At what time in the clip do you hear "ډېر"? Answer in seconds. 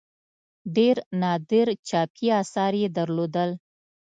0.75-0.95